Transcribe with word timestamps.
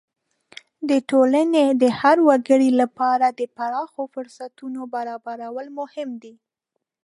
د 0.89 0.91
ټولنې 1.09 1.65
د 1.81 1.83
هر 1.99 2.17
وګړي 2.27 2.69
لپاره 2.81 3.27
د 3.39 3.41
پراخو 3.57 4.01
فرصتونو 4.13 4.81
برابرول 4.95 5.67
مهم 5.79 6.09
دي. 6.23 6.33